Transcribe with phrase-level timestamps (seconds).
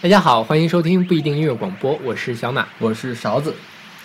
[0.00, 3.54] 大家好，欢迎收听不一定音乐广播，我是小马，我是勺子。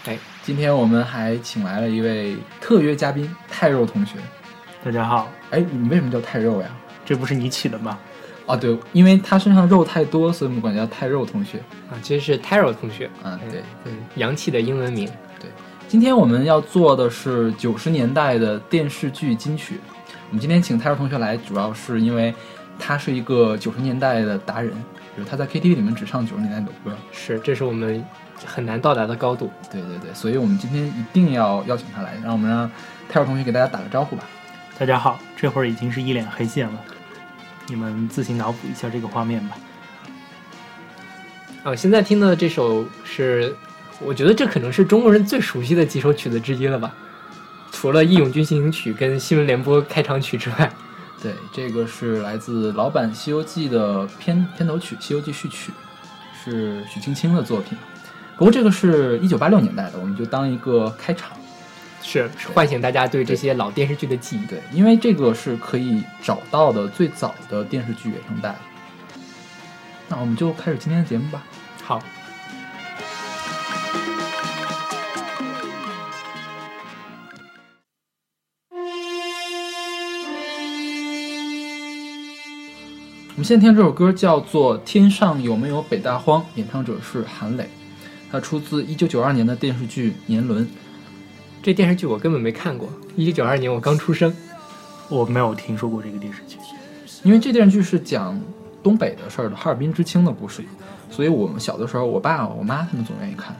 [0.05, 4.15] 哎，今天我们还请来了一位特约嘉宾，泰肉同学。
[4.83, 6.69] 大家好，哎，你为什么叫泰肉呀？
[7.05, 7.99] 这不是你起的吗？
[8.45, 11.57] 哦，对，因为他身上肉太多，所以我们管叫泰肉同学。
[11.91, 13.09] 啊，其实是 Taro 同学。
[13.23, 15.05] 嗯，对，嗯，洋气的英文名。
[15.39, 15.49] 对，
[15.87, 19.79] 今天我们要做的是九十年代的电视剧金曲。
[20.29, 22.33] 我们今天请泰肉同学来，主要是因为
[22.79, 24.71] 他是一个九十年代的达人，
[25.19, 26.97] 就是他在 KTV 里面只唱九十年代的歌。
[27.11, 28.01] 是，这是我们
[28.45, 29.51] 很难到达的高度。
[29.69, 32.71] 对对对，所以我们今天一定要邀请他来，让我们让
[33.09, 34.23] 泰尔同学给大家打个招呼吧。
[34.77, 36.79] 大家好，这会儿已经是一脸黑线了，
[37.67, 39.57] 你们自行脑补一下这个画面吧。
[41.65, 43.53] 啊，现在听的这首是，
[43.99, 46.95] 我觉得这可能是中国人最熟悉的几首曲子之一了吧，
[47.73, 50.71] 除了《义勇军进行曲》跟《新闻联播》开场曲之外。
[51.21, 55.71] 对，这个是来自老版《西游记》的片片头曲《西游记序曲》，
[56.43, 57.77] 是许青青的作品。
[58.37, 61.31] 不过这个是一九八六年代的，我们就当一个开场。
[62.01, 64.45] 是唤醒大家对这些老电视剧的记忆。
[64.45, 68.55] 对，因为这个是可以找到的最早的电视剧原声带。
[70.07, 71.43] 那我们就开始今天的节目吧。
[71.83, 72.01] 好，
[83.39, 87.69] 们现在听这首歌叫做《天上有没有北大荒》，演唱者是韩磊，
[88.29, 90.65] 它出自一九九二年的电视剧《年轮》。
[91.63, 92.89] 这电视剧我根本没看过。
[93.15, 94.35] 一九九二年我刚出生。
[95.07, 96.57] 我没有听说过这个电视剧。
[97.23, 98.37] 因为这电视剧是讲
[98.83, 100.61] 东北的事儿的，哈尔滨知青的故事，
[101.09, 103.55] 所以我们小的时候，我爸我妈他们总愿意看。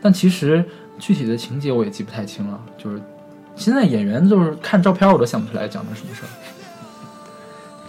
[0.00, 0.64] 但其实
[1.00, 3.02] 具体的情节我也记不太清了，就是
[3.56, 6.30] 现在演员就是看照片我都想不起来讲的什么事儿，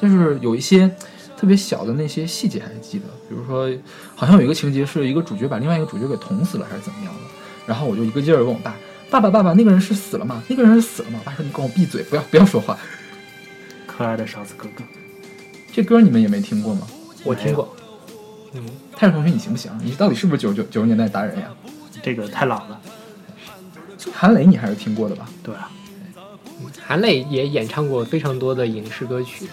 [0.01, 0.89] 就是有一些
[1.45, 3.71] 特别小的那些细节还记得，比如说
[4.15, 7.19] 好像有一个情节是一个主角把另外一个主角给捅死了还是怎么样的，
[7.67, 8.75] 然后我就一个劲儿问我爸。
[9.11, 10.41] 爸爸，爸爸，那个人是死了吗？
[10.47, 11.19] 那个人是死了吗？
[11.23, 12.75] 我爸说：“你给我闭嘴，不要不要说话。”
[13.85, 14.83] 可爱的勺子哥哥，
[15.71, 16.87] 这歌你们也没听过吗？
[17.23, 17.77] 我听过。
[18.53, 19.71] 嗯，泰瑞同学，你行不行？
[19.83, 21.51] 你到底是不是九九九十年代达人呀？
[22.01, 22.81] 这个太老了。
[24.11, 25.29] 韩磊，你还是听过的吧？
[25.43, 25.69] 对啊，
[26.83, 29.47] 韩磊也演唱过非常多的影视歌曲。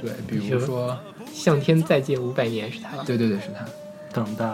[0.00, 0.90] 对，比如说
[1.32, 3.04] 《向天再借五百年》是他吧？
[3.06, 3.64] 对对对，是他。
[4.12, 4.44] 等待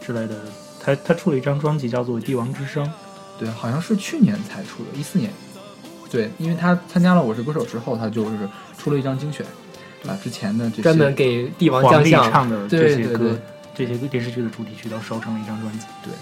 [0.00, 0.34] 之类的，
[0.78, 2.84] 他他出了一张专辑叫做《帝王之声》。
[3.38, 5.30] 对，好像是去年才出的，一四年。
[6.10, 8.48] 对，因为他参加了《我是歌手》之后，他就是
[8.78, 9.44] 出了一张精选，
[10.06, 13.38] 把之前的这些专门给帝王将相唱的这些歌，
[13.74, 15.86] 这些电视剧的主题曲都收成了一张专辑。
[16.02, 16.12] 对，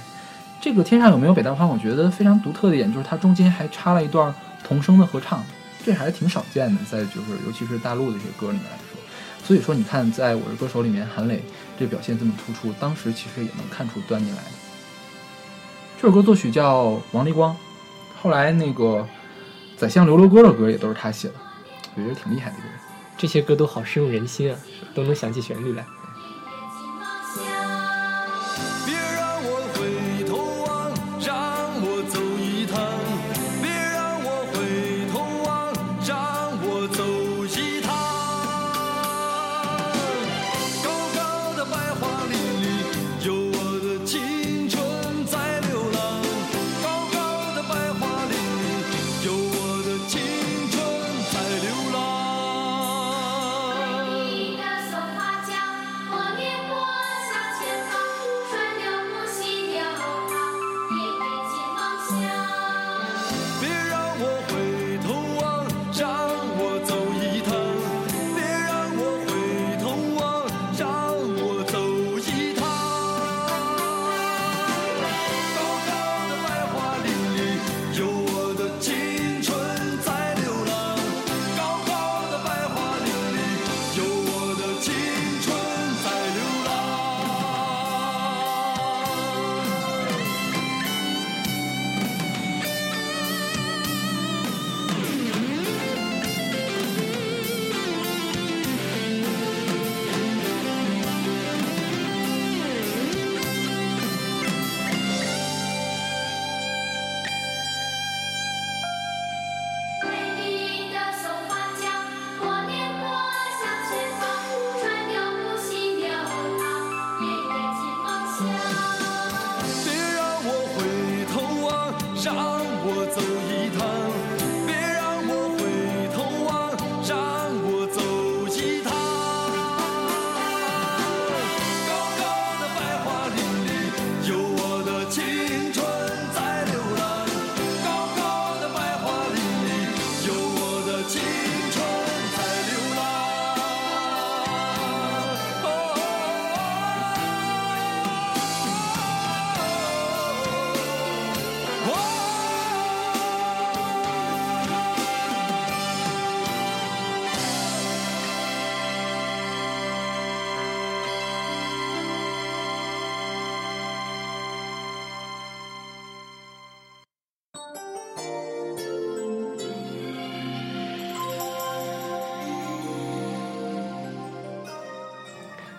[0.60, 5.44] 这个《天上有没有北大荒》，我觉得非常独特的一点就是它中间还插了一段童声的合唱，
[5.84, 9.00] 这还是挺少见的，在就是尤其是大陆的一些歌里面来说。
[9.44, 11.44] 所以说，你看，在我是歌手里面，韩磊
[11.78, 14.50] 这表现这么突出，当时其实也能看出端倪来的。
[16.00, 17.54] 这首歌作曲叫王立光，
[18.22, 18.82] 后来那个
[19.76, 21.34] 《宰相刘罗锅》的歌也都是他写的，
[21.94, 22.74] 我觉得挺厉害的一个人。
[23.18, 24.58] 这些歌都好深入人心啊，
[24.94, 25.84] 都能想起旋律来。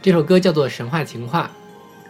[0.05, 1.49] 这首歌叫做《神话情话》，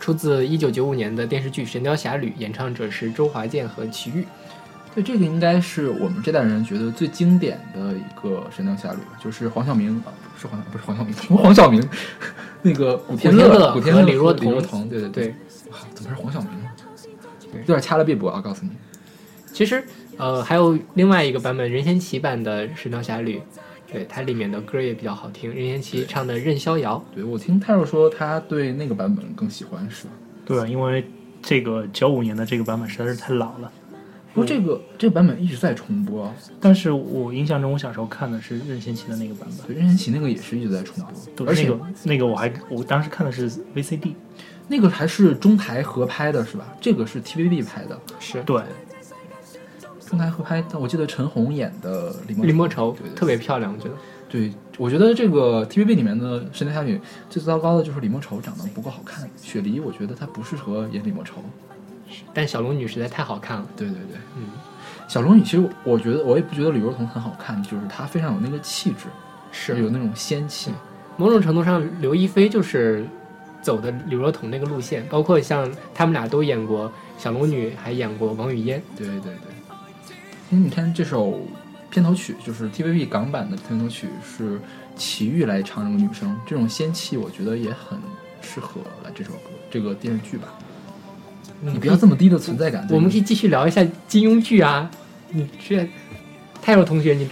[0.01, 4.27] 出自一九九五年的电视剧《神雕侠侣》，演唱者是周华健和齐豫。
[4.94, 11.89] 对，这个应该是我们这代人觉得最经典的一个《神雕侠侣》，就是黄晓明啊，不是黄不是黄晓明， 黄晓明？
[12.63, 15.30] 那个古天天乐古天乐李李若彤彤，对对对，
[15.71, 16.69] 啊怎么是黄晓明呢？
[17.59, 18.41] 有点掐了臂膊啊！
[18.41, 18.71] 告诉你，
[19.53, 19.81] 其实
[20.18, 23.38] 呃还有另外一个版本任贤齐版的《神雕侠侣》，
[23.92, 27.04] 对它里面的歌也比较好听，任贤齐唱的《任逍遥》。
[27.16, 30.12] 对我听泰若说他对那个版本更喜欢，是吧？
[30.46, 31.06] 对，因为
[31.42, 33.72] 这个九五年的这个版本实在是太老了。
[34.34, 36.30] 不过这个这个版本一直在重播，
[36.60, 41.02] 但是我印象中，我小时候看的是任贤齐的那个版本，对任贤齐那个也是一直在重
[41.38, 44.14] 播，而且那个那个我还我当时看的是 VCD，
[44.68, 46.66] 那个还是中台合拍的，是吧？
[46.82, 48.62] 这个是 TVB 拍的，是对，
[50.06, 53.96] 中台合拍，但我记得陈红演的李莫李莫愁特别漂亮，我觉得。
[54.28, 56.98] 对，我觉得这个 TVB 里面的《神雕侠侣》
[57.30, 61.36] 最糟糕的就是李莫愁长得不够好看，雪梨我觉得她不适合演李莫愁。
[62.34, 64.50] 但小龙女实在太好看了，对对对，嗯，
[65.07, 69.06] 小龙女其实我觉得我也不觉得李若彤很好看，就是她非常有那个气质，
[69.51, 70.72] 是有那种仙气。
[71.18, 73.06] 某种程度上，刘亦菲就是
[73.62, 78.81] 走的李若彤那个路线，包括像他们俩都演过小龙女，还演过王语嫣。
[78.98, 79.34] 对对对，
[80.51, 81.42] 因为你看这首
[81.89, 84.59] 片头曲，就是 TVB 港版的片头曲是
[84.95, 87.97] 齐豫来唱这个女生，这种仙气我觉得也很
[88.42, 90.47] 适合来这首歌这个电视剧吧。
[91.62, 92.88] 你不要这么低的存在感。
[92.92, 94.92] 我们可以继续聊一下金庸剧啊，
[95.30, 95.89] 你这
[96.62, 97.27] 泰若同学，你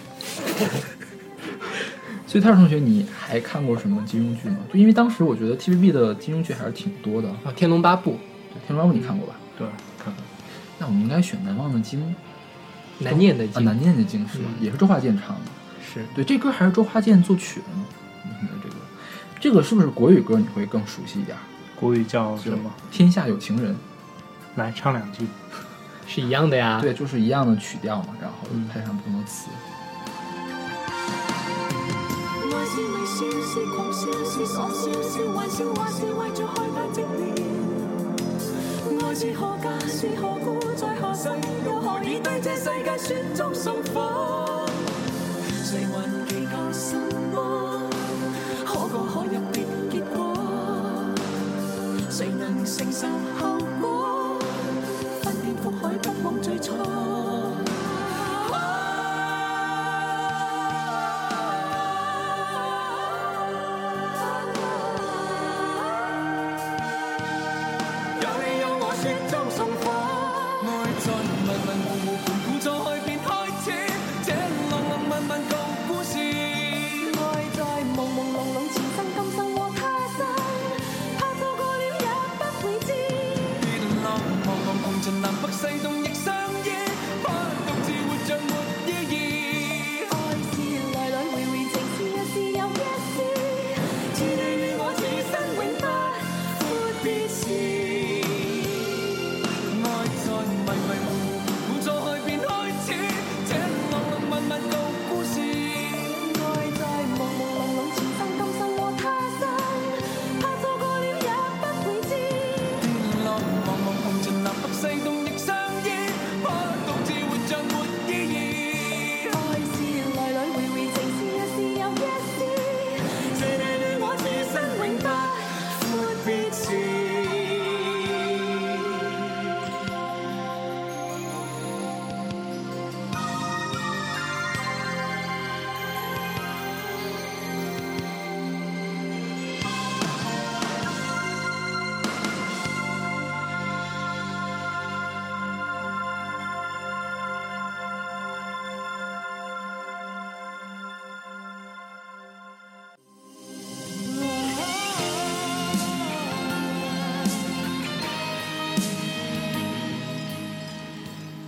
[2.26, 4.58] 所以泰尔同学，你还看过什么金庸剧吗？
[4.74, 7.30] 就因为当时我觉得 TVB 的金庸剧还是挺多的。
[7.30, 8.12] 啊，《天龙八部》
[8.52, 9.36] 对，《天龙八部》你看过吧？
[9.56, 9.68] 对，
[10.04, 10.24] 看过
[10.80, 12.16] 那我们应该选《难忘的经》啊，
[13.00, 14.46] 难念的经，难念的经是吧？
[14.48, 15.42] 嗯也是周华健唱的。
[15.94, 17.86] 是对，这歌还是周华健作曲的呢。
[18.24, 18.76] 你听的这个，
[19.40, 20.38] 这个是不是国语歌？
[20.38, 21.38] 你会更熟悉一点？
[21.76, 22.72] 国语叫什么？
[22.92, 23.76] 天下有情人。
[24.56, 25.26] 来唱两句。
[26.08, 26.80] 是一样的呀。
[26.82, 29.50] 对，就是一样的曲调嘛，然后嗯配上不同的词。
[36.16, 37.53] 愛
[39.14, 41.30] 愛是何家，是何故，在何世，
[41.64, 44.66] 又何以对这世界雪中送火？
[45.64, 46.98] 谁还祈求什
[47.32, 47.88] 么？
[48.66, 49.22] 可歌可
[49.54, 50.34] 泣的结果？
[52.10, 53.06] 谁能承受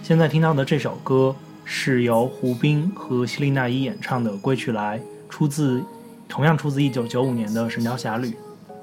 [0.06, 5.84] 现在听到的这首歌是由胡兵和希利娜依演唱的《归去来》，出自
[6.30, 8.28] 同样出自一九九五年的《神雕侠侣》。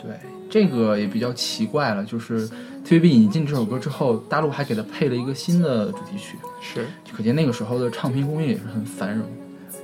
[0.02, 0.16] 对，
[0.50, 2.50] 这个也比较奇怪了，就是
[2.84, 6.84] TVB 引进这首歌之后，大陆还给它配了一个新的主题曲，是
[7.16, 9.24] 可见那个时候的唱片工业也是很繁荣。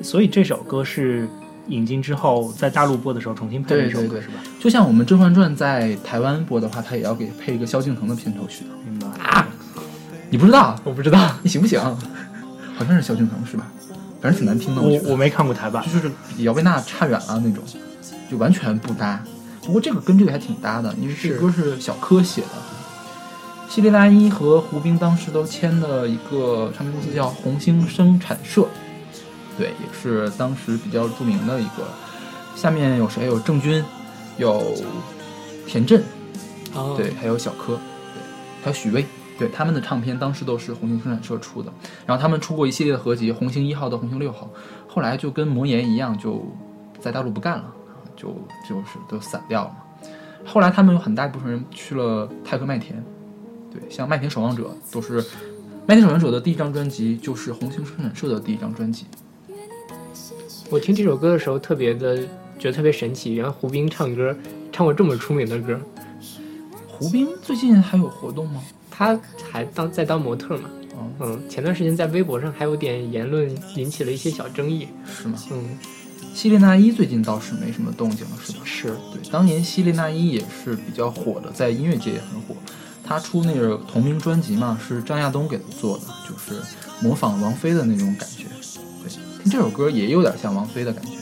[0.02, 1.28] 所以这首歌是
[1.68, 4.34] 引进之后在大陆播的时候重新配的一首歌，是吧？
[4.58, 8.70] 就像我们《甄嬛传》在台湾播的话，它也要给配一个萧敬腾的片头曲的。
[8.90, 9.06] 明白。
[9.22, 9.47] 啊，
[10.30, 10.78] 你不知道？
[10.84, 11.30] 我不知道。
[11.42, 11.80] 你行不行？
[12.76, 13.66] 好像是萧敬腾是吧？
[14.20, 17.62] 反正挺难听的，我我没看过台版就，是比姚贝娜差远了那种，
[18.30, 19.22] 就完全不搭。
[19.64, 22.48] 不过这个跟这个还挺搭的，因为这歌是小柯写的。
[23.68, 28.66] 希利拉伊和胡兵当时都签了一个唱片公司叫红星生产社，
[29.58, 31.86] 对，也是当时比较著名的一个。
[32.56, 33.26] 下面有谁？
[33.26, 33.84] 有郑钧，
[34.36, 34.74] 有
[35.66, 36.02] 田震，
[36.74, 38.22] 哦，对，还有小柯，对，
[38.64, 39.04] 还有许巍，
[39.38, 41.72] 对，他们的唱片当时都是红星生产社出的。
[42.04, 44.50] 然后他们出过一系列的合集，红星一号到红星六号，
[44.88, 46.44] 后来就跟魔岩一样，就
[46.98, 47.72] 在大陆不干了，
[48.16, 48.30] 就
[48.68, 49.76] 就是都散掉了嘛。
[50.44, 53.00] 后来他们有很大一部分人去了泰克麦田，
[53.72, 55.24] 对，像麦田守望者都是
[55.86, 59.06] 麦田守望者的第一张专辑就是红星生产社的第一张专辑。
[60.68, 62.16] 我听这首歌的时候特别的
[62.58, 64.36] 觉得特别神奇，原来胡兵唱歌
[64.72, 65.80] 唱过这么出名的歌，
[66.88, 68.60] 胡兵最近还有活动吗？
[68.98, 69.16] 他
[69.48, 70.68] 还当在当模特嘛。
[70.96, 74.88] 哦，嗯，前段时间在微博上还有点言论引起了一些小争议。
[75.06, 75.38] 是吗？
[75.52, 75.78] 嗯，
[76.34, 78.58] 希列娜依最近倒是没什么动静了，是吧？
[78.64, 82.56] 是对，当年希列娜依也是比较火的，在音乐界也很火。
[83.04, 86.60] 她出那个同名专辑嘛，是张亚东给她做的，就是
[87.00, 88.46] 模仿王菲的那种感觉。
[89.04, 91.12] 对，听这首歌也有点像王菲的感觉。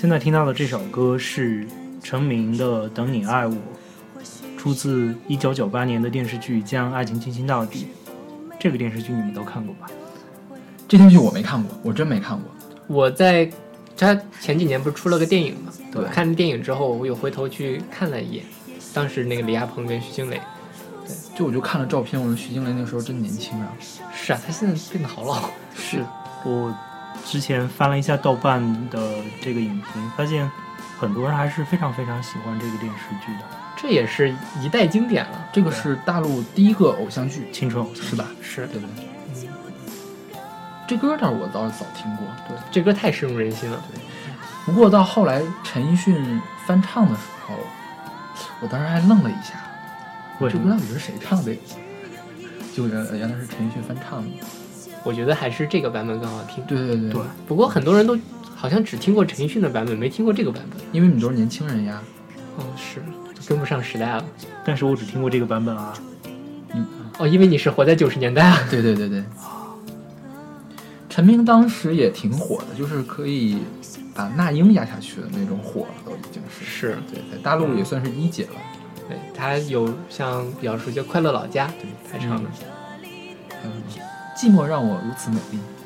[0.00, 1.66] 现在听到的这首歌是
[2.04, 3.52] 陈明的《等你爱我》，
[4.56, 7.88] 出自1998年的电视剧《将爱情进行到底》。
[8.60, 9.88] 这个电视剧你们都看过吧？
[10.86, 12.48] 这电视剧我没看过，我真没看过。
[12.86, 13.50] 我在
[13.96, 15.72] 他前几年不是出了个电影嘛？
[15.90, 18.44] 对我看电影之后，我又回头去看了一眼，
[18.94, 20.40] 当时那个李亚鹏跟徐静蕾，
[21.08, 23.66] 对就我就看了照片，我说徐静蕾那时候真年轻啊。
[24.14, 25.50] 是啊，她现在变得好老。
[25.74, 26.04] 是
[26.44, 26.72] 我
[27.24, 28.98] 之前翻了一下豆瓣的
[29.40, 30.50] 这个影评，发现
[30.98, 33.44] 很多人还是非常非常喜欢这个电视剧的
[33.76, 35.48] 这也是一代经典了。
[35.52, 38.26] 这个是大陆第一个偶像剧，青春偶像是吧？
[38.42, 39.04] 是对不对？
[39.04, 39.08] 嗯
[40.88, 42.56] 这歌倒是我倒是早听过，对。
[42.70, 43.78] 这歌太深入人心了。
[43.92, 44.00] 对
[44.64, 47.54] 不过到后来陈奕迅翻唱的时候，
[48.62, 49.60] 我当时还愣了一下，
[50.40, 50.62] 为什么？
[50.64, 51.58] 这歌到底是谁唱的呀？
[52.74, 54.28] 就原原来是陈奕迅翻唱的。
[55.08, 56.62] 我觉得还是这个版本更好听。
[56.66, 58.18] 对对对对，不过很多人都
[58.54, 60.78] 好像只听过陈奕迅的版本，没听过这个版本。
[60.92, 62.02] 因为你们都是年轻人呀。
[62.58, 63.02] 哦，是
[63.48, 64.24] 跟不上时代了。
[64.66, 65.94] 但是我只听过这个版本啊。
[66.74, 66.86] 嗯
[67.18, 68.58] 哦，因为你是活在九十年代啊。
[68.70, 69.24] 对对对对。
[71.08, 73.56] 陈明当时也挺火的，就是可以
[74.14, 76.66] 把那英压下去的那种火了，都已经是。
[76.66, 78.60] 是，对，在大陆也算是一姐了。
[79.08, 82.50] 对他有像比较熟悉的《快乐老家》，对他唱的。
[83.48, 84.04] 还有什么
[84.38, 85.77] 寂寞让我如此美丽。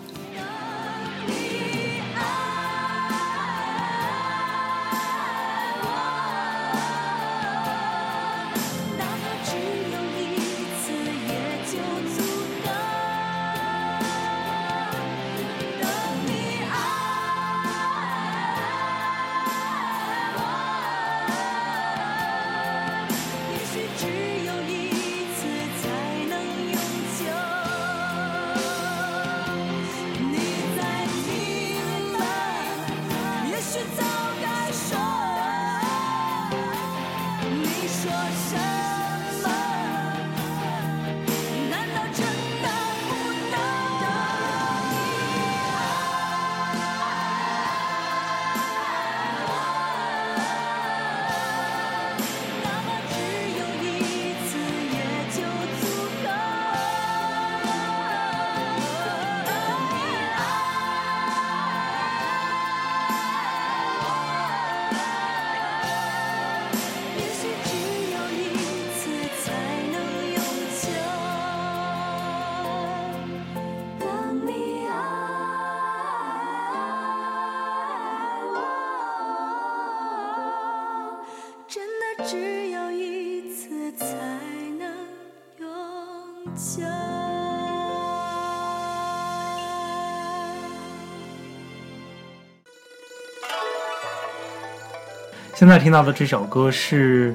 [95.62, 97.32] 现在听到的这首歌是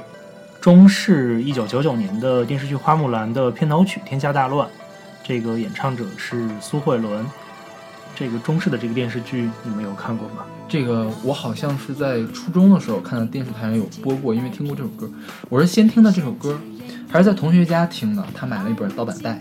[0.59, 4.67] 中视一九九九年的电视剧《花木兰》的片头曲《天下大乱》，
[5.23, 7.25] 这个演唱者是苏慧伦。
[8.17, 10.43] 这个中式的这个电视剧你们有看过吗？
[10.67, 15.09] 这个我好像是在初中的时候看到电视台上有播过，因为听过这首歌。
[15.47, 16.59] 我是先听的这首歌，
[17.09, 18.21] 还是在同学家听的。
[18.35, 19.39] 他买了一本盗版带，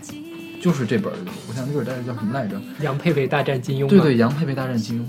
[0.61, 1.11] 就是这本，
[1.49, 2.57] 我想那本带叫什么来着？
[2.79, 5.03] 杨佩佩大战金庸，对对，杨佩佩大战金庸。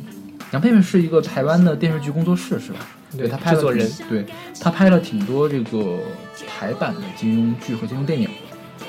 [0.51, 2.81] 杨佩佩是一个台湾的电视剧工作室是吧？
[3.17, 4.27] 对他拍了制作人，对
[4.61, 5.99] 他拍了挺多这个
[6.49, 8.29] 台版的金庸剧和金庸电影。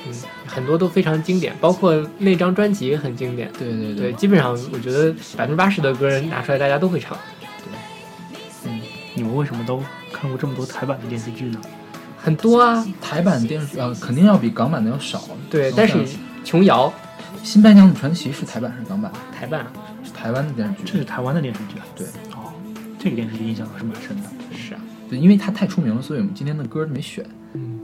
[0.06, 0.14] 嗯，
[0.46, 3.50] 很多都非常经典，包括那张专辑也很经典。
[3.58, 7.16] 对对对，基本上我觉得百分之八十的歌拿出来大家都会唱，
[7.64, 8.80] 对，嗯
[9.14, 11.60] 你们为什么都看过这么多台版的电视剧呢？
[12.16, 12.86] 很多啊。
[13.00, 15.22] 台版电视剧啊，肯定要比港版的要少。
[15.50, 15.98] 对，但是
[16.44, 16.88] 琼瑶
[17.46, 19.10] 《新白娘子传奇》是台版还是港版？
[19.38, 19.66] 台版
[20.04, 20.92] 是台湾的电视剧。
[20.92, 21.84] 这是台湾的电视剧啊。
[21.96, 22.29] 对哦，
[23.00, 24.28] 这个电视剧印象还是蛮深的。
[24.54, 27.24] 是啊，对，因为它太出名了，所以我们今天的歌没选。
[27.54, 27.80] 嗯。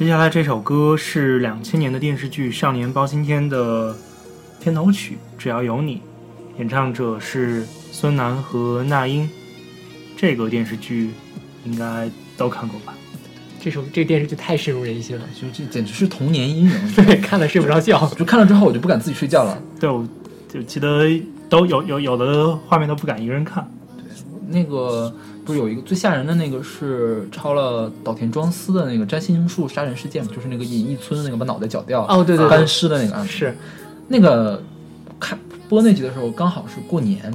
[0.00, 3.94] 接下来这首歌是两千年的电视剧《少年包青天》的
[4.58, 5.96] 片头曲《只要有你》，
[6.58, 9.28] 演唱者是孙楠和那英。
[10.16, 11.10] 这个电视剧
[11.64, 12.94] 应该都看过吧？
[13.62, 16.72] 这首这个电视剧太深入人心了，就这简直是童年阴影。
[16.96, 18.06] 对，看了睡不着觉。
[18.16, 19.62] 就看了之后，我就不敢自己睡觉了。
[19.78, 20.02] 对，我
[20.48, 21.04] 就记得
[21.48, 23.70] 都有有有的画面都不敢一个人看。
[23.98, 24.04] 对
[24.48, 30.30] 那个不是有一个最吓人的那个是抄了岛田庄司的那个占星术杀人事件吗？
[30.34, 33.30] 就是那个隐逸村那个把脑袋绞掉哦对对对干尸的那个案子。
[33.30, 33.54] 是，
[34.08, 34.62] 那个
[35.20, 37.32] 看播那集的时候刚好是过年，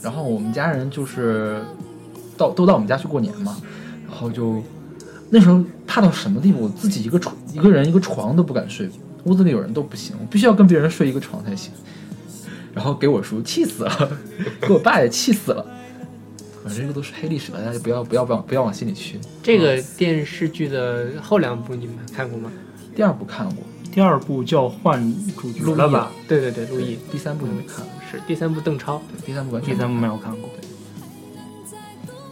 [0.00, 1.60] 然后我们家人就是
[2.38, 3.60] 到都到我们家去过年嘛，
[4.08, 4.62] 然后就
[5.28, 8.88] 那时候怕到什么地步，我自己一个床一个人一个床都不敢睡，
[9.24, 11.70] 屋子里有人都不行，我必须要跟别人睡一个床才行。
[12.74, 14.10] 然后给我叔气死了，
[14.62, 15.66] 给我爸也气死了。
[16.62, 19.18] 反正这个都是黑历史了，大家就不要不要不要不要往心里去。
[19.42, 22.52] 这个电视剧的后两部你们看过吗？
[22.94, 25.02] 第二部看过，第二部叫换
[25.36, 26.12] 主角陆毅了吧？？
[26.28, 29.02] 对对对，陆毅第三部就没看了，是第三部邓超。
[29.10, 30.12] 对第三部完全第三部没有。
[30.12, 30.50] 有看过。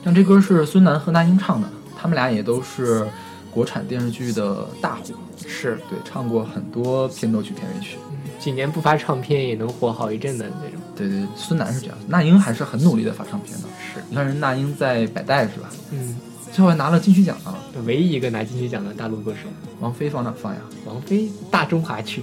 [0.06, 3.04] 像这歌是孙楠和那英唱的，他们俩也都是
[3.50, 5.14] 国产电视剧的大户，
[5.48, 7.98] 是，对，唱过很多片头曲、片尾曲。
[8.38, 10.80] 几年不发唱片也能火好一阵的那种。
[10.94, 13.64] 对对，孙楠是这样，那英还是很努力的发唱片的。
[13.92, 15.68] 是，你看人那英在百代是吧？
[15.90, 16.16] 嗯，
[16.52, 17.58] 最后还拿了金曲奖啊！
[17.84, 19.48] 唯一一个拿金曲奖的大陆歌手，
[19.80, 20.60] 王菲放哪放呀？
[20.84, 22.20] 王菲《大中华区》。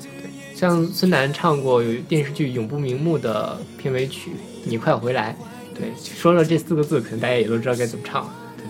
[0.00, 4.30] 对，像孙楠唱过有电视剧《永不瞑目》的片尾曲
[4.64, 5.36] 《你快回来》，
[5.78, 8.34] 对，说了这四个字，可能大家也都知道该怎么唱了。
[8.56, 8.66] 对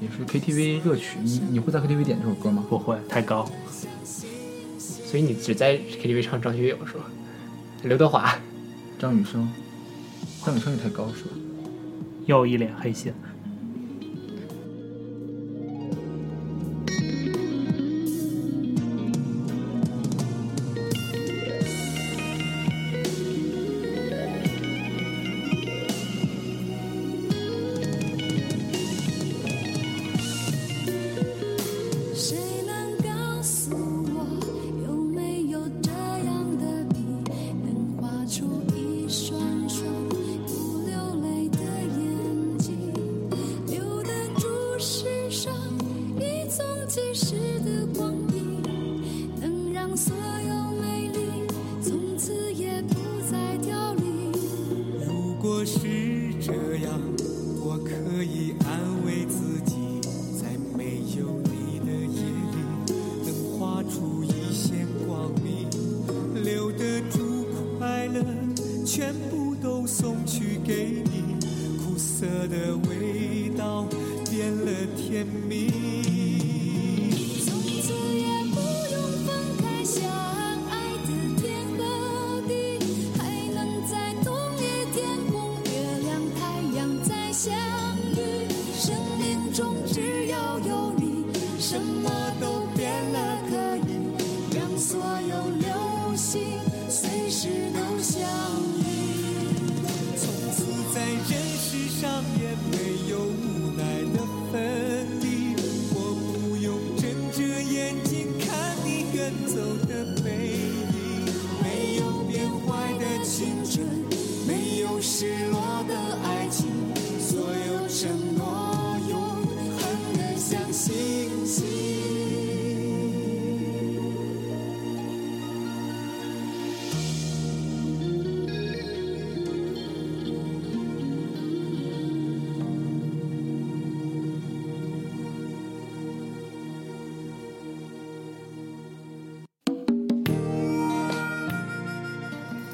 [0.00, 1.18] 也是 KTV 热曲。
[1.22, 2.64] 你你会在 KTV 点这首歌吗？
[2.68, 3.50] 不会太高。
[4.84, 7.04] 所以你只在 KTV 唱张学友是吧？
[7.82, 8.38] 刘德华，
[8.98, 9.48] 张雨生，
[10.44, 11.30] 张雨生也太高是吧？
[12.26, 13.12] 又一脸黑线。
[97.40, 98.67] 时都相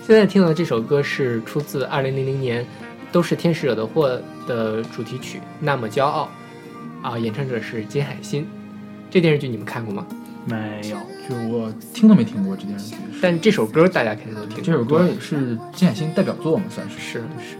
[0.06, 2.62] 现在听到的这首歌是出自2000年
[3.10, 6.28] 《都是天使惹的祸》的主题曲《那么骄傲》，
[7.08, 8.46] 啊，演唱者是金海心。
[9.10, 10.06] 这电视剧你们看过吗？
[10.44, 12.96] 没有，就我听都没听过这电视剧。
[13.22, 14.62] 但这首歌大家肯定都听过。
[14.62, 16.98] 这首歌也是金海心代表作嘛，算是。
[16.98, 17.56] 是是，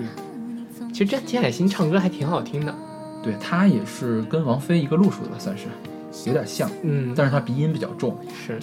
[0.93, 2.75] 其实这金海心唱歌还挺好听的。
[3.23, 5.65] 对他也是跟王菲一个路数的，算是
[6.27, 8.15] 有点像，嗯，但是他鼻音比较重。
[8.47, 8.59] 是，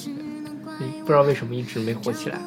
[0.99, 2.39] 不知道为什么一直没火起来。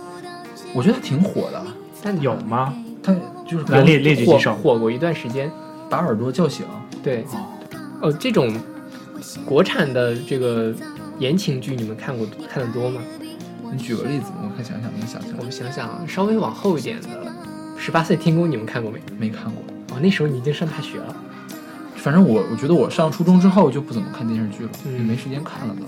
[0.75, 1.65] 我觉得他挺火的，
[2.03, 2.75] 但有吗？
[3.03, 3.15] 他
[3.47, 4.55] 就是来列列举火几首。
[4.55, 5.51] 火过一段时间。
[5.91, 6.65] 把耳朵叫醒，
[7.05, 8.53] 对，哦，哦，这种
[9.45, 10.75] 国产的这个
[11.19, 13.03] 言情剧，你们看过看的多吗？
[13.71, 15.43] 你举个例子，我看想想能想起来我。
[15.43, 17.09] 们想想啊，稍微往后一点的，
[17.79, 18.99] 《十八岁天宫》，你们看过没？
[19.19, 19.63] 没看过，
[19.95, 21.15] 哦，那时候你已经上大学了。
[21.97, 25.83] 反正我我觉得我上初中之后就不怎么看电视剧了，嗯也没时间看了都。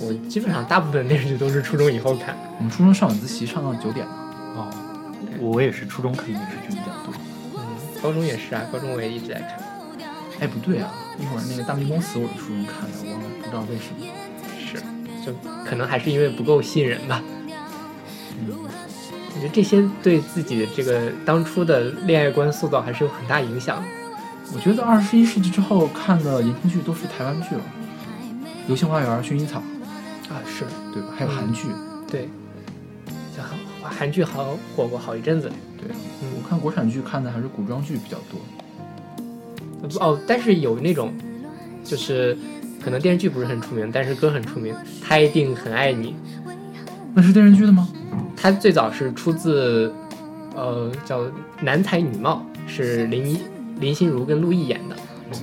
[0.00, 2.36] 我基本上大部分电视剧都是初中以后看。
[2.58, 4.12] 我们初中上晚自习上到九点呢。
[4.56, 4.68] 哦，
[5.40, 7.14] 我也是初中看电视剧比较多。
[7.56, 7.60] 嗯，
[8.02, 9.58] 高中也是啊，高中我也一直在看。
[10.40, 14.06] 哎，不对啊，一会儿那个《大明宫词》我是初中看的，我不知道为什么。
[14.58, 14.82] 是，
[15.24, 15.32] 就
[15.64, 17.22] 可能还是因为不够吸引人吧。
[18.38, 18.48] 嗯，
[19.34, 23.88] 我觉得这些对自己的这个当初的恋爱观塑造还是有很大影响的。
[24.52, 27.62] 我觉得二十一世纪之后看的言情剧都是台湾剧了，
[28.66, 29.60] 《流星花园》《薰衣草》，
[30.28, 31.08] 啊，是对吧？
[31.16, 31.68] 还有韩剧，
[32.10, 32.28] 对，
[33.36, 33.44] 像
[33.82, 35.48] 韩韩剧好火过好一阵子。
[35.78, 35.88] 对。
[36.22, 40.00] 嗯我看国产剧看的还是古装剧比较多。
[40.00, 41.12] 哦，但是有那种，
[41.84, 42.36] 就是
[42.82, 44.74] 可能电视剧不是很出名，但是歌很出名。
[45.02, 46.14] 他一定很爱你。
[47.14, 47.86] 那是电视剧的吗？
[48.36, 49.92] 它最早是出自，
[50.54, 51.22] 呃，叫
[51.60, 53.38] 《男才女貌》，是林
[53.78, 54.96] 林心如跟陆毅演的。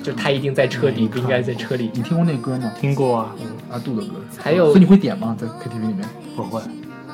[0.03, 1.89] 就他一定在车底，不应该在车里。
[1.93, 2.71] 你听过那歌吗？
[2.79, 3.35] 听过啊，
[3.69, 4.13] 阿杜的歌。
[4.37, 5.35] 还有所以你会点吗？
[5.39, 6.07] 在 KTV 里面？
[6.35, 6.61] 不会。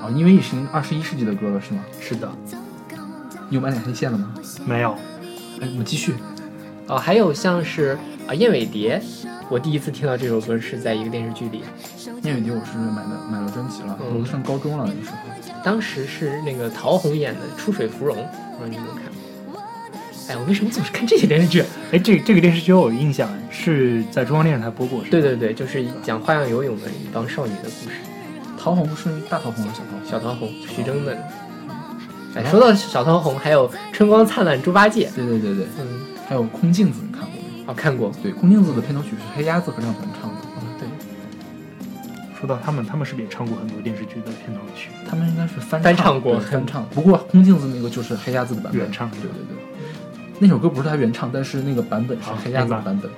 [0.02, 1.84] 哦，因为已经二十一世纪的歌了，是吗？
[2.00, 2.30] 是的，
[3.50, 4.34] 你有买两黑线了吗？
[4.66, 4.92] 没有。
[5.62, 6.14] 哎，我们继续。
[6.88, 9.02] 哦，还有像是啊燕尾蝶，
[9.50, 11.64] 我第一次听到这首歌是在一个电视剧里，
[12.24, 15.18] 燕尾蝶我是买的买了专辑了，嗯我都上高中了那个时候。
[15.64, 18.16] 当时是那个陶虹演的《出水芙蓉》，
[18.58, 19.17] 不知道你有没有看过？
[20.30, 21.64] 哎，我为什么总是看这些电视剧？
[21.92, 27.96] 哎，这这个电视剧我有印象，是在中央电视台播过，是吧对对对，就是讲花样游泳的一帮少女的故事。
[28.60, 30.10] 陶桃红是大桃红还是小桃红？
[30.10, 31.18] 小桃红，徐峥的。
[32.36, 37.32] 哎，说到小桃红，还有春光灿烂猪八戒，对对对对，嗯，还有空镜子，你看过
[37.66, 37.72] 没？
[37.72, 40.42] 啊，看过，对，空镜子的片头曲是黑鸭子合唱团唱的，
[40.78, 40.88] 对，
[42.38, 44.90] 说到他们，他们是不是也唱过很多电视剧的片头曲？
[45.10, 46.86] 他们应该是翻翻唱过翻唱。
[46.90, 49.58] 不过空镜子那个就是黑鸭子的版本，原唱对对对。
[50.40, 53.10] 那首歌不是他原唱，但是那个版本是好黑鸭子的版本。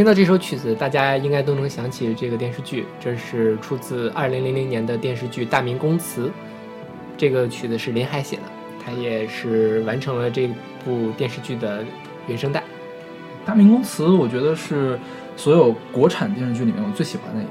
[0.00, 6.28] 听到这首曲子，大家应该都能想起这个电视剧，这是出自二零零零年的电视剧《大明宫词》。
[7.18, 8.42] 这个曲子是林海写的，
[8.82, 10.48] 他也是完成了这
[10.82, 11.84] 部电视剧的
[12.26, 12.60] 原声带。
[13.44, 14.98] 《大明宫词》我觉得是
[15.36, 17.50] 所有国产电视剧里面我最喜欢的一个，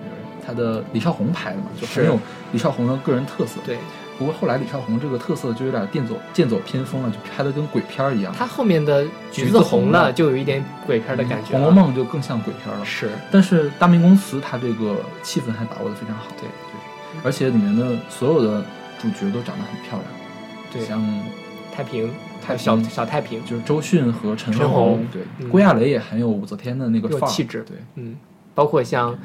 [0.00, 2.18] 就是他的李少红拍的嘛，就很有
[2.52, 3.60] 李少红的个人特色。
[3.66, 3.76] 对
[4.18, 8.32] 不过后来李少红这个特色就有点剑走剑走偏锋了，就拍的跟鬼片儿一样。
[8.32, 11.62] 他后面的橘子红了，就有一点鬼片的感觉红。
[11.62, 12.84] 楼梦就更像鬼片了。
[12.84, 16.26] 是但是《大明宫词》它这个气氛还把握的非常好。
[16.40, 18.64] 对对，而且里面的所有的
[19.00, 20.04] 主角都长得很漂亮，
[20.72, 21.02] 对像
[21.74, 22.08] 太平，
[22.40, 28.14] 太小小太平，就是周迅和陈陈红对，嗯郭亚蕾也很有武则天的那个范儿气质对嗯，
[28.54, 29.18] 包括像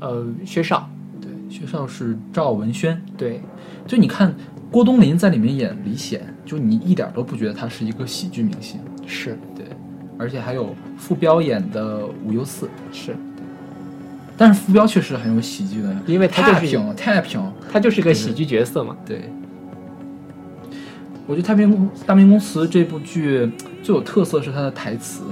[0.00, 0.88] 呃薛少，
[1.58, 3.40] 对，薛少是赵文轩，对。
[3.86, 4.34] 就你看
[4.70, 9.38] 郭冬临在里面演李显，就你一点都不觉得他是一个喜剧明星，是。
[9.54, 9.64] 对，
[10.18, 13.16] 而且还有傅彪演的武攸四，是，
[14.36, 18.96] 但是傅彪确实很有喜剧的，因为他就是太平太平，他就是个喜剧角色嘛。
[19.06, 19.30] 对。
[21.26, 23.50] 我觉得《太平公大明宫词》这部剧
[23.82, 25.22] 最有特色是它的台词，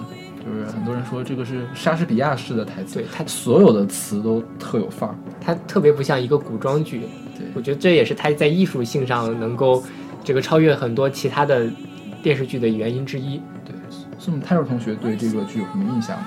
[0.44, 5.14] 就是很多人说这个是莎士比亚式的台词，对他所有的词都特有范儿。
[5.40, 7.02] 它特别不像一个古装剧，
[7.38, 9.82] 对我觉得这也是它在艺术性上能够
[10.24, 11.70] 这个超越很多其他的
[12.22, 13.40] 电视剧的原因之一。
[13.64, 13.74] 对，
[14.18, 16.18] 所以我们泰若同学对这个剧有什么印象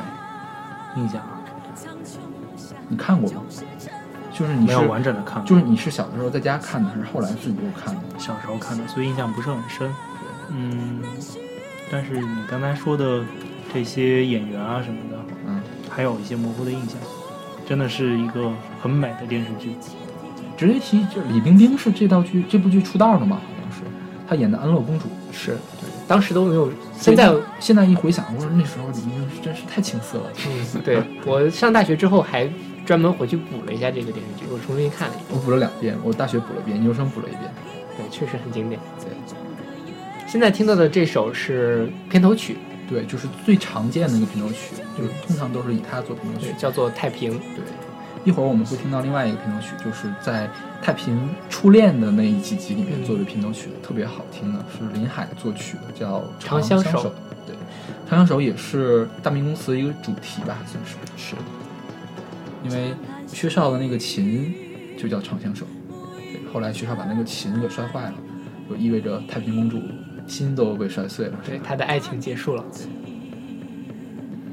[0.95, 1.01] 没？
[1.01, 1.41] 印象啊
[2.87, 3.41] 你看过吗？
[4.31, 8.01] 就是你是没有完整的看过，就是你是小的时候在家看的，还是后来自己又看的？
[8.17, 9.89] 小时候看的，所以印象不是很深。
[10.49, 11.01] 嗯，
[11.89, 13.21] 但是你刚才说的
[13.75, 16.97] 这些演员啊什么的，嗯，还有一些模糊的印象，
[17.67, 18.49] 真的是一个
[18.81, 19.75] 很美的电视剧。
[20.55, 23.35] 直接提，就是李冰冰是这道剧这部剧出道的嘛？
[23.35, 23.81] 好像是，
[24.29, 25.07] 她演的安乐公主。
[25.33, 30.31] 是对，当时都没有，现在，现在一回想，我说那时候李冰冰是真是太青涩了。
[30.47, 32.49] 嗯，对我上大学之后还
[32.85, 37.51] 专门回去补了一下这个电视剧，我重新看了一遍，我补了两遍，我大学补了一遍，研究生补了一遍。
[37.97, 38.79] 对，确实很经典。
[39.01, 39.11] 对
[40.25, 42.55] 现在听到的这首是片头曲，
[42.87, 46.53] 对，就是最常见的一个片头曲，就是通常都是以它做片头曲，。
[46.57, 47.33] 叫做《太平》。
[47.55, 47.63] 对，
[48.23, 50.49] 一会儿我们会听到另外一个片头曲，就是在
[50.81, 57.09] 太平初恋的那一几集里面做的片头曲，特别好听的，是林海作曲的，叫《长相守相守》。
[57.45, 57.55] 对，
[58.07, 60.95] 《长相守》也是大明宫词的一个主题吧，算是。
[61.17, 61.35] 是，
[62.63, 62.93] 因为
[63.27, 64.53] 薛少的那个琴
[64.97, 65.65] 就叫长相守，
[66.15, 68.13] 对，后来薛少把那个琴给摔坏了，
[68.69, 69.81] 就意味着太平公主
[70.27, 71.33] 心都被摔碎了。
[71.45, 72.63] 对，他的爱情结束了。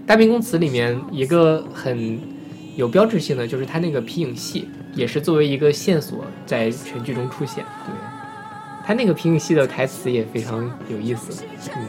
[0.06, 2.18] 大明宫词里面一个很
[2.76, 7.64] 有标志性的，就是他那个皮影戏，也是作为一个线索在全剧中出现。
[7.86, 7.94] 对，
[8.84, 11.44] 他那个皮影戏的台词也非常有意思。
[11.76, 11.86] 嗯，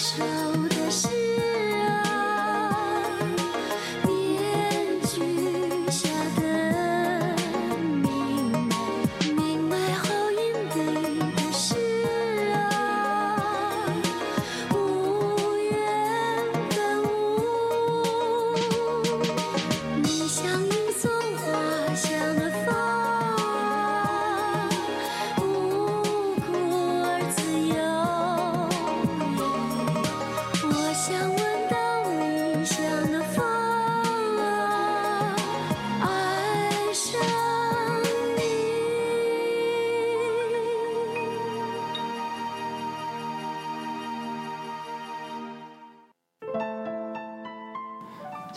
[0.00, 0.59] 少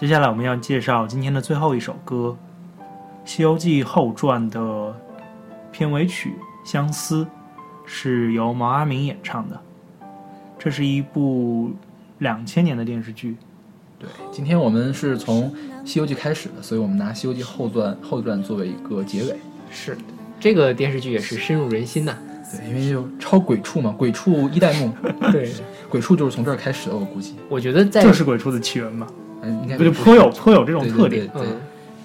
[0.04, 2.36] 接下来我们要介绍今天的最后一首歌，
[3.24, 4.94] 《西游记后传》的
[5.72, 6.34] 片尾曲
[6.70, 7.24] 《相思》，
[7.86, 9.58] 是由毛阿敏演唱的。
[10.60, 11.72] 这是一部
[12.18, 13.38] 两千年的电视剧，
[13.98, 15.50] 对，今天我们是从
[15.86, 19.38] 《西游记》开始的，所以我们拿《西游记后传》后传作为一个结尾。
[19.72, 19.98] 是
[20.38, 22.14] 这个电视剧也是深入人心呐。
[22.52, 24.92] 对，因为就超鬼畜嘛，鬼畜一代目，
[25.32, 25.50] 对，
[25.88, 27.36] 鬼畜就是从这儿开始的，我估计。
[27.48, 29.08] 我觉得在这是鬼畜的起源吧？
[29.44, 31.28] 嗯，应该不就颇有颇有这种特点。
[31.28, 31.62] 对对对嗯，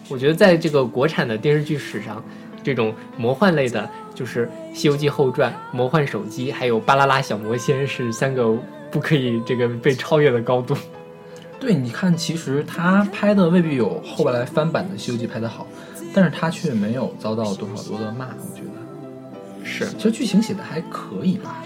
[0.09, 2.22] 我觉得在这个国产的电视剧史上，
[2.62, 4.46] 这种魔幻类的，就是
[4.77, 8.57] 《西游记后传》《魔幻手机》还有《巴啦啦小魔仙》是三个
[8.90, 10.77] 不可以这个被超越的高度。
[11.61, 15.66] 对，你看，其实他拍的未必有后来翻版的《西游记》拍的好，
[16.14, 19.64] 但是他却没有遭到多少多的骂，我觉得。
[19.64, 21.64] 是，其实剧情写的还可以吧，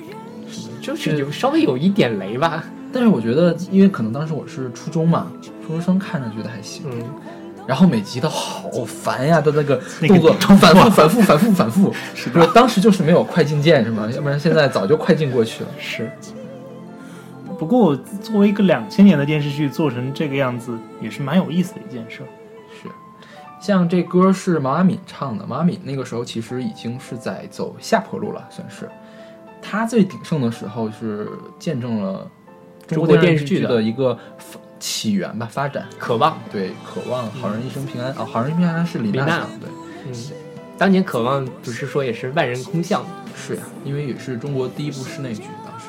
[0.80, 2.64] 就是有稍微有一点雷吧。
[2.92, 5.26] 但是我觉得，因为可能当时我是初中嘛，
[5.66, 6.84] 初中生看着觉得还行。
[6.90, 7.04] 嗯，
[7.66, 12.46] 然后每集都好烦呀，的那个动作 动作反复、反复、反复、反复， 是不是？
[12.48, 14.08] 当时就是没有快进键，是吗？
[14.14, 15.70] 要不然现在早就快进过去了。
[15.78, 16.10] 是，
[17.58, 22.22] 不过作为一个两千年的电视剧做成这个样子，也是蛮有意思的一件事。
[22.82, 22.88] 是，
[23.60, 28.88] 像这歌是毛阿敏唱的，毛阿敏那个时候其实已经是在走下坡路了，算是。
[29.64, 32.28] 他最鼎盛的时候是见证了
[32.86, 34.18] 中国电视剧剧的的一个
[34.78, 35.86] 起源吧，发展。
[35.98, 36.38] 渴望。
[36.50, 40.14] 对，渴望好人一生平安啊、好人一生平安是李李娜娜唱的，对，嗯，
[40.76, 43.10] 当年渴望不是说也是万人空巷吗？
[43.34, 45.86] 是呀，因为也是中国第一部室内剧，当时。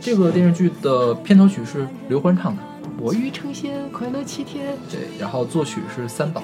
[0.00, 2.62] 这个电视剧的片头曲是刘欢唱的，
[2.98, 4.74] 我欲成仙，快乐七天。
[4.90, 6.42] 对，然后作曲是三宝，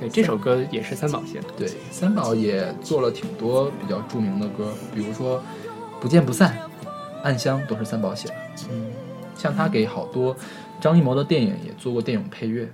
[0.00, 1.48] 对，这首歌也是三宝写的。
[1.54, 5.38] 对，三宝也做了挺多比较著名的歌，比如说
[6.00, 6.50] 《不见不散》
[7.22, 8.34] 《暗香》都是三宝写的。
[8.70, 8.86] 嗯，
[9.36, 10.36] 像他给好多
[10.80, 12.68] 张艺谋的电影也做过电影配乐。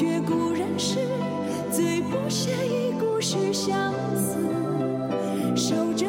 [0.00, 0.96] 却故人诗，
[1.70, 4.38] 最不屑一顾是相思。
[5.54, 6.06] 守着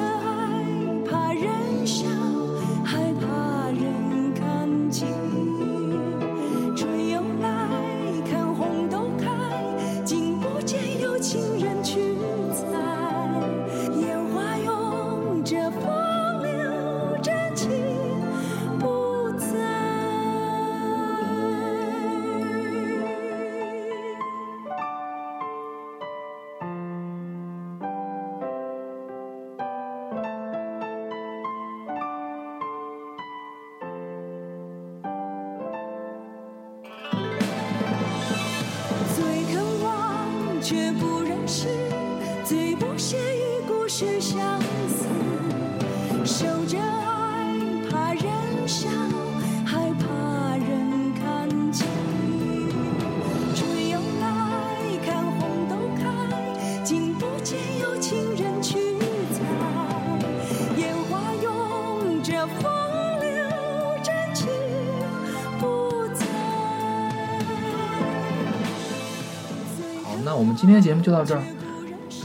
[70.41, 71.41] 我们今天的节目就到这儿。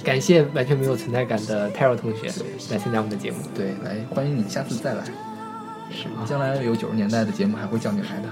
[0.02, 2.28] 感谢完全没有存在感的 Taro 同学
[2.70, 3.36] 来参加我们的节目。
[3.54, 5.04] 对，来欢迎你下次再来。
[5.90, 8.28] 是啊，将来有九十年代的节目还会叫你来的。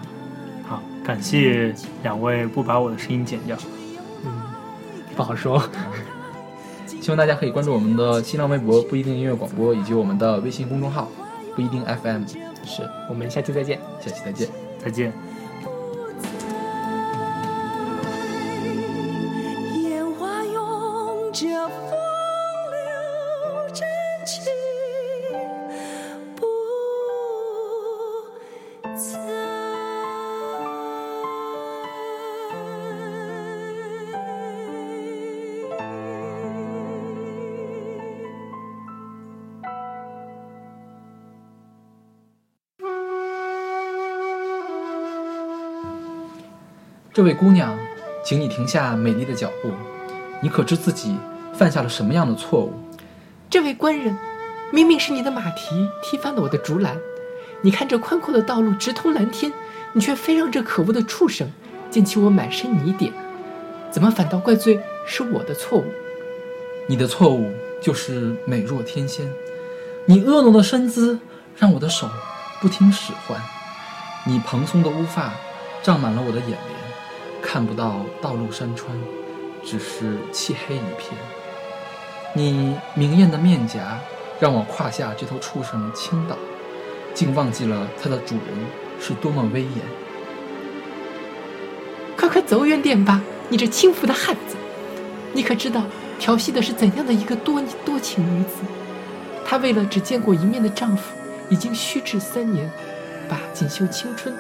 [0.67, 3.59] 好，感谢两位不把我的声音剪掉。
[4.25, 4.33] 嗯，
[5.15, 5.63] 不好说。
[6.87, 11.11] 希望大家可以关注我们的新浪微博不一定音乐广播，以及我们的微信公众号
[11.55, 12.25] 不一定 FM。
[12.65, 13.79] 是我们下期再见。
[14.01, 14.49] 下期再见。
[14.83, 15.13] 再见。
[47.25, 47.77] 位姑娘，
[48.25, 49.71] 请你停下美丽的脚步，
[50.41, 51.17] 你可知自己
[51.53, 52.73] 犯下了什么样的错误？
[53.51, 54.17] 这位官人，
[54.73, 56.97] 明明是你的马蹄踢翻了我的竹篮。
[57.63, 59.53] 你看这宽阔的道路直通蓝天，
[59.93, 61.51] 你却非让这可恶的畜生
[61.91, 63.13] 溅起我满身泥点，
[63.91, 65.85] 怎么反倒怪罪是我的错误？
[66.87, 67.51] 你的错误
[67.81, 69.27] 就是美若天仙，
[70.05, 71.19] 你婀娜的身姿
[71.57, 72.07] 让我的手
[72.61, 73.41] 不听使唤，
[74.27, 75.33] 你蓬松的乌发
[75.83, 76.59] 胀满了我的眼帘，
[77.55, 78.99] 看不到道路山川，
[79.63, 81.17] 只是漆黑一片。
[82.33, 84.01] 你明艳的面颊
[84.41, 86.37] 让我胯下这头畜生倾倒，
[87.15, 88.67] 竟忘记了它的主人
[88.99, 89.71] 是多么威严。
[92.17, 94.57] 快快走远点吧，你这轻浮的汉子！
[95.33, 95.85] 你可知道
[96.19, 98.65] 调戏的是怎样的一个多多情女子？
[99.47, 101.15] 她为了只见过一面的丈夫，
[101.49, 102.69] 已经虚掷三年，
[103.29, 104.35] 把锦绣青春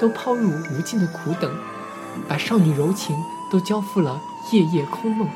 [0.00, 1.56] 都抛入无尽的苦等，
[2.28, 3.16] 把少女柔情
[3.50, 4.20] 都交付了
[4.52, 5.28] 夜夜空梦。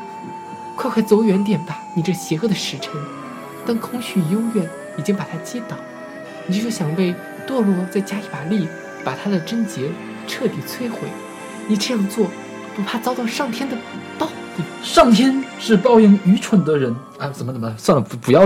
[0.76, 2.92] 快快走远点吧，你这邪恶的使臣！
[3.66, 5.76] 当空虚幽怨已经把她击倒，
[6.46, 7.14] 你就想为
[7.46, 8.66] 堕落再加一把力，
[9.04, 9.90] 把她的贞洁
[10.26, 10.98] 彻底摧毁。
[11.68, 12.26] 你这样做，
[12.74, 13.76] 不怕遭到上天的
[14.18, 14.64] 报应？
[14.82, 17.28] 上天是报应愚蠢的人啊！
[17.28, 17.74] 怎么怎么？
[17.76, 18.38] 算了，不不要。